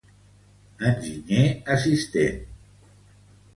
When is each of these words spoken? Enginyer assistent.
Enginyer 0.91 1.45
assistent. 1.75 2.41